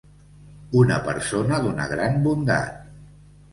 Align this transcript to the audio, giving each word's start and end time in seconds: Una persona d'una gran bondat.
Una 0.79 0.97
persona 1.09 1.61
d'una 1.67 1.87
gran 1.93 2.19
bondat. 2.27 2.83